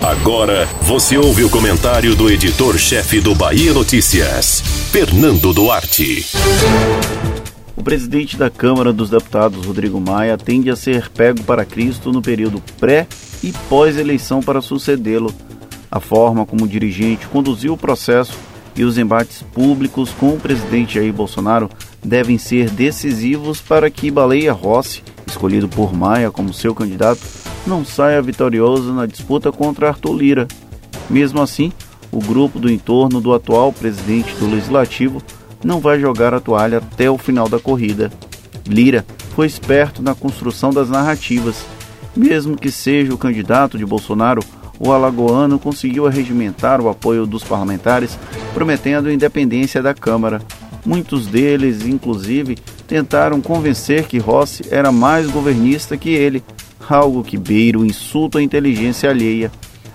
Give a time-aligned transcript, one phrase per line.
[0.00, 6.26] Agora você ouve o comentário do editor-chefe do Bahia Notícias, Fernando Duarte.
[7.76, 12.22] O presidente da Câmara dos Deputados, Rodrigo Maia, tende a ser pego para Cristo no
[12.22, 13.06] período pré
[13.42, 15.34] e pós-eleição para sucedê-lo.
[15.90, 18.38] A forma como o dirigente conduziu o processo
[18.76, 21.68] e os embates públicos com o presidente Jair Bolsonaro
[22.02, 27.20] devem ser decisivos para que Baleia Rossi, escolhido por Maia como seu candidato,
[27.66, 30.48] não saia vitorioso na disputa contra Arthur Lira.
[31.08, 31.72] Mesmo assim,
[32.12, 35.22] o grupo do entorno do atual presidente do Legislativo
[35.62, 38.10] não vai jogar a toalha até o final da corrida.
[38.66, 39.04] Lira
[39.34, 41.64] foi esperto na construção das narrativas.
[42.16, 44.42] Mesmo que seja o candidato de Bolsonaro,
[44.78, 48.18] o alagoano conseguiu arregimentar o apoio dos parlamentares,
[48.54, 50.40] prometendo independência da Câmara.
[50.84, 52.56] Muitos deles, inclusive,
[52.88, 56.42] tentaram convencer que Rossi era mais governista que ele,
[56.94, 59.50] algo que beira o insulto à inteligência alheia.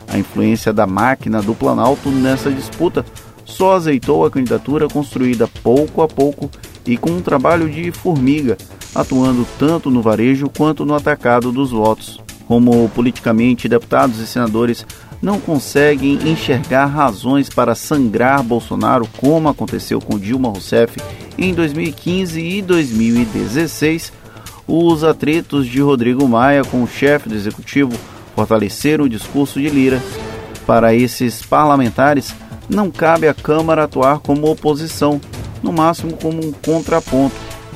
[0.08, 3.06] A influência da máquina do Planalto nessa disputa
[3.44, 6.50] só azeitou a candidatura construída pouco a pouco
[6.86, 8.58] e com um trabalho de formiga,
[8.94, 14.86] atuando tanto no varejo quanto no atacado dos votos como politicamente deputados e senadores
[15.22, 20.98] não conseguem enxergar razões para sangrar Bolsonaro, como aconteceu com Dilma Rousseff
[21.38, 24.14] em 2015 e 2016,
[24.68, 27.94] os atritos de Rodrigo Maia com o chefe do executivo
[28.36, 30.02] fortaleceram o discurso de Lira.
[30.66, 32.34] Para esses parlamentares,
[32.68, 35.22] não cabe à Câmara atuar como oposição,
[35.62, 37.36] no máximo como um contraponto.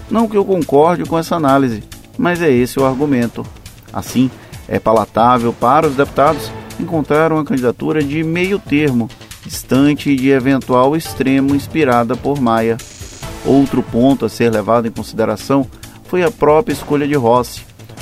[0.09, 1.83] Não que eu concorde com essa análise,
[2.17, 3.45] mas é esse o argumento.
[3.93, 4.29] Assim,
[4.67, 9.09] é palatável para os deputados encontrar uma candidatura de meio termo,
[9.45, 12.77] distante de eventual extremo inspirada por Maia.
[13.45, 15.67] Outro ponto a ser levado em consideração
[16.09, 17.61] foi a própria escolha de Rossi.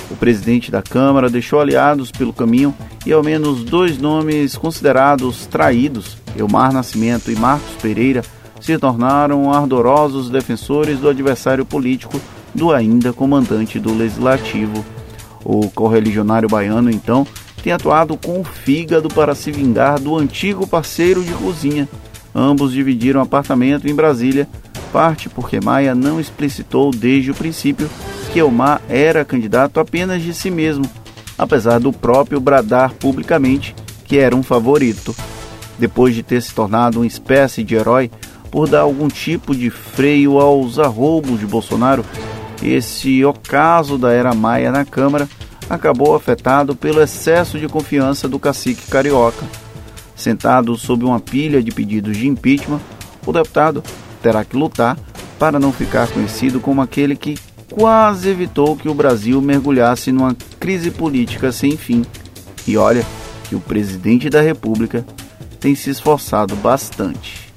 [0.09, 2.73] O presidente da Câmara deixou aliados pelo caminho
[3.05, 8.23] e ao menos dois nomes considerados traídos, Elmar Nascimento e Marcos Pereira,
[8.61, 12.19] se tornaram ardorosos defensores do adversário político
[12.55, 14.85] do ainda comandante do Legislativo.
[15.43, 17.27] O correligionário baiano, então,
[17.61, 21.87] tem atuado com o fígado para se vingar do antigo parceiro de cozinha.
[22.33, 24.47] Ambos dividiram apartamento em Brasília,
[24.87, 27.89] parte porque Maia não explicitou desde o princípio
[28.31, 30.85] que Elmar era candidato apenas de si mesmo,
[31.37, 35.15] apesar do próprio bradar publicamente que era um favorito.
[35.77, 38.09] Depois de ter se tornado uma espécie de herói
[38.49, 42.03] por dar algum tipo de freio aos arroubos de Bolsonaro,
[42.63, 45.27] esse ocaso da era Maia na Câmara
[45.69, 49.45] acabou afetado pelo excesso de confiança do cacique carioca.
[50.15, 52.79] Sentado sob uma pilha de pedidos de impeachment,
[53.25, 53.83] o deputado
[54.21, 54.97] terá que lutar
[55.39, 57.37] para não ficar conhecido como aquele que
[57.71, 62.03] quase evitou que o Brasil mergulhasse numa crise política sem fim.
[62.65, 63.05] E olha
[63.47, 65.05] que o presidente da República
[65.59, 67.47] tem se esforçado bastante.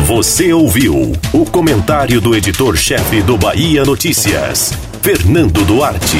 [0.00, 6.18] Você ouviu o comentário do editor-chefe do Bahia Notícias, Fernando Duarte.